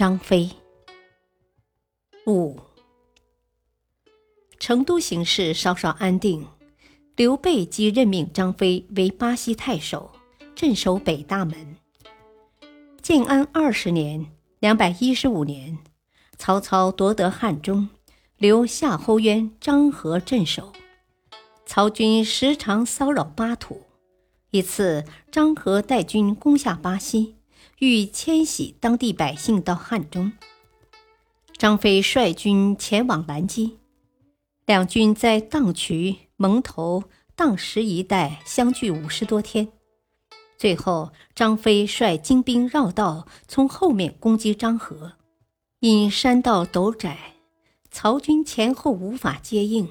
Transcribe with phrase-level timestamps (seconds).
[0.00, 0.48] 张飞。
[2.26, 2.58] 五，
[4.58, 6.46] 成都形势稍稍安定，
[7.16, 10.10] 刘备即任命张飞为巴西太守，
[10.54, 11.76] 镇守北大门。
[13.02, 15.76] 建安二十年（两百一十五年），
[16.38, 17.90] 曹操夺得汉中，
[18.38, 20.72] 留夏侯渊、张合镇守。
[21.66, 23.82] 曹军时常骚扰巴土，
[24.50, 27.36] 一次，张合带军攻下巴西。
[27.80, 30.32] 欲迁徙当地百姓到汉中，
[31.56, 33.78] 张飞率军前往拦击，
[34.66, 37.04] 两军在荡渠、蒙头、
[37.34, 39.72] 荡石一带相距五十多天。
[40.58, 45.12] 最后，张飞率精兵绕道从后面攻击张合，
[45.78, 47.36] 因山道陡窄，
[47.90, 49.88] 曹军前后无法接应，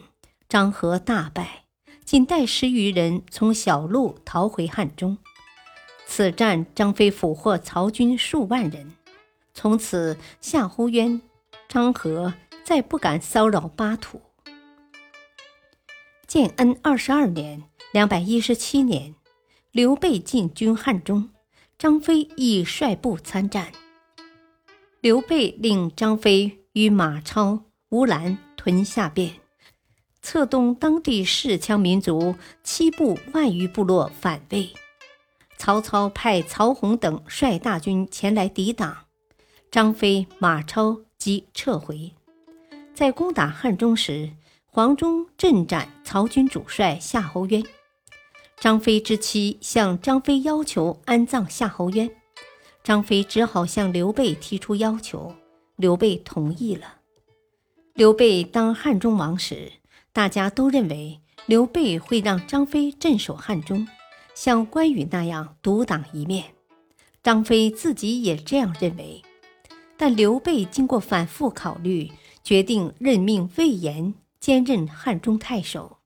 [0.47, 1.65] 张合大败，
[2.05, 5.17] 仅带十余人从小路逃回汉中。
[6.11, 8.93] 此战，张飞俘获曹军数万人。
[9.53, 11.21] 从此，夏侯渊、
[11.67, 14.19] 张合再不敢骚扰巴土。
[16.25, 19.13] 建安二十二年（两百一十七年），
[19.71, 21.29] 刘备进军汉中，
[21.77, 23.71] 张飞亦率部参战。
[25.01, 29.35] 刘备令张飞与马超、吴兰屯下边，
[30.23, 34.73] 策动当地士羌民族七部万余部落反魏。
[35.59, 38.95] 曹操派曹洪等率大军前来抵挡，
[39.69, 42.13] 张飞、马超即撤回。
[42.95, 44.31] 在攻打汉中时，
[44.65, 47.61] 黄忠阵斩曹军主帅夏侯渊。
[48.57, 52.09] 张飞之妻向张飞要求安葬夏侯渊，
[52.81, 55.35] 张飞只好向刘备提出要求，
[55.75, 56.95] 刘备同意了。
[57.93, 59.73] 刘备当汉中王时，
[60.13, 63.85] 大家都认为刘备会让张飞镇守汉中。
[64.41, 66.45] 像关羽那样独当一面，
[67.21, 69.21] 张飞自己也这样认为。
[69.97, 72.09] 但刘备经过反复考虑，
[72.41, 75.97] 决定任命魏延兼任汉中太守，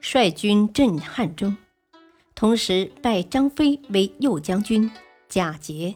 [0.00, 1.56] 率军镇汉中，
[2.36, 4.88] 同时拜张飞为右将军、
[5.28, 5.92] 假节，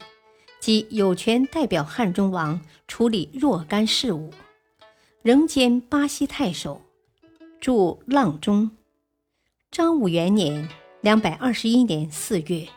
[0.59, 4.33] 即有权代表汉中王处理若干事务，
[5.23, 6.83] 仍兼巴西太守，
[7.61, 8.73] 驻阆中。
[9.71, 10.69] 张武元年。
[11.03, 12.69] 两百二十一年四月，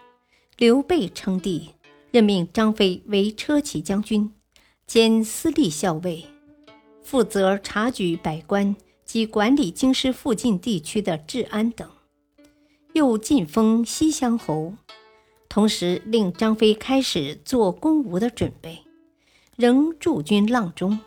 [0.56, 1.72] 刘备称帝，
[2.10, 4.32] 任命张飞为车骑将军，
[4.88, 6.26] 兼司隶校尉，
[7.02, 11.86] 负责察举百官及管理京师附近地区的治安等。
[12.94, 14.76] 又晋封西乡侯，
[15.50, 18.84] 同时令张飞开始做攻吴的准备，
[19.58, 20.98] 仍驻军阆中，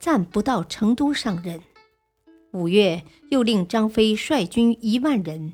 [0.00, 1.60] 暂不到成都上任。
[2.50, 5.52] 五月，又令张飞率军一万人。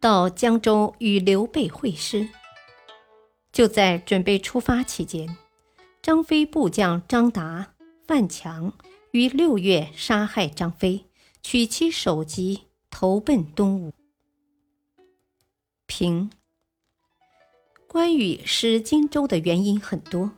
[0.00, 2.28] 到江州与刘备会师。
[3.50, 5.36] 就在准备出发期间，
[6.00, 7.74] 张飞部将张达、
[8.06, 8.72] 范强
[9.10, 11.06] 于六月杀害张飞，
[11.42, 13.92] 取其首级，投奔东吴。
[15.86, 16.30] 平。
[17.88, 20.32] 关羽失荆州的原因很多，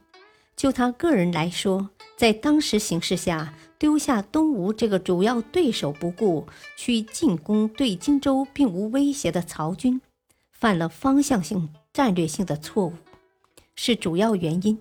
[0.60, 1.88] 就他个人来说。
[2.18, 10.02] 在当时形势下，丢下东吴这个主要对手不顾，去进攻对荆州并无威胁的曹军，
[10.52, 12.92] 犯了方向性、战略性的错误，
[13.74, 14.78] 是主要原因。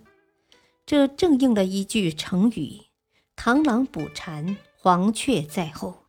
[0.86, 2.82] 这正应了一句成语
[3.38, 6.04] ：“螳螂捕蝉，黄雀在后。”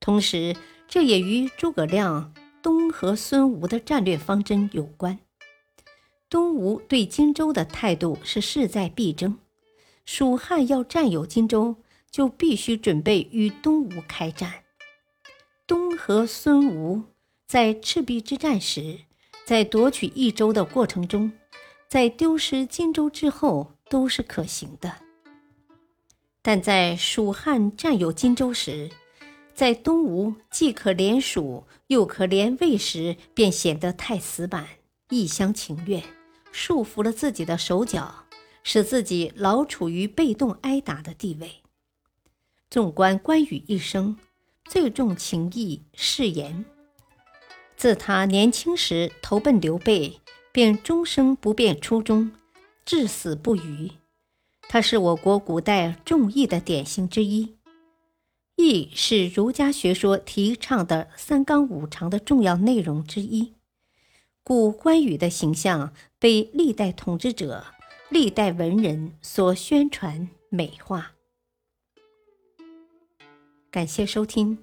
[0.00, 0.56] 同时，
[0.88, 5.20] 这也与诸葛亮东和孙吴的战略方针有关。
[6.30, 9.36] 东吴对荆州的态度是势在必争。
[10.06, 11.74] 蜀汉要占有荆州，
[12.08, 14.62] 就必须准备与东吴开战。
[15.66, 17.02] 东和孙吴
[17.46, 19.00] 在赤壁之战时，
[19.44, 21.32] 在夺取益州的过程中，
[21.88, 24.94] 在丢失荆州之后，都是可行的。
[26.42, 28.88] 但在蜀汉占有荆州时，
[29.52, 34.66] 在东吴既可连蜀又可连魏时，便显得太死板、
[35.10, 36.02] 一厢情愿，
[36.52, 38.26] 束缚了自己的手脚。
[38.62, 41.62] 使自己老处于被动挨打的地位。
[42.68, 44.18] 纵观关羽一生，
[44.66, 46.64] 最重情义誓言。
[47.74, 50.20] 自他年轻时投奔刘备，
[50.52, 52.32] 便终生不变初衷，
[52.84, 53.92] 至死不渝。
[54.68, 57.56] 他是我国古代重义的典型之一。
[58.56, 63.54] 义是儒家学说提倡的三纲五常的重要内容之一，
[64.42, 67.64] 故关羽的形象被历代统治者、
[68.08, 71.12] 历代文人所宣传美化。
[73.70, 74.58] 感谢收听，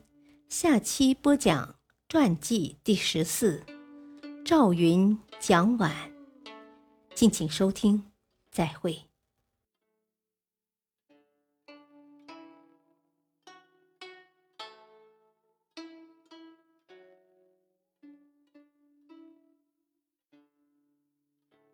[0.50, 1.76] 下期播讲
[2.10, 3.64] 传记第十四，
[4.44, 5.92] 赵云蒋琬，
[7.16, 8.12] 敬请收听，
[8.52, 9.07] 再会。